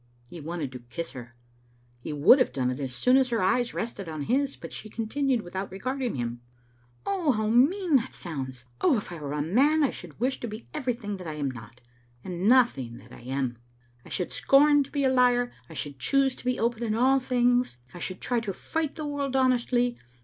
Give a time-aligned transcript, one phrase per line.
[0.27, 1.35] He wanted to kiss her.
[1.99, 4.89] He would have done it as soon as her eyes rested on his, but she
[4.89, 6.41] continued without regarding him—
[7.05, 8.65] "How mean that sounds!
[8.81, 11.51] Oh, if I were a man I should wish to be everything that I am
[11.51, 11.81] not,
[12.23, 13.59] and nothing that I am.
[14.03, 17.19] I should scorn to be a liar, I should choose to be open in all
[17.19, 19.99] things, I should try to fight the world honestly.